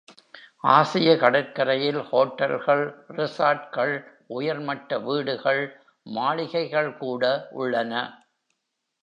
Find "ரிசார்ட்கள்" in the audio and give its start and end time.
3.09-3.93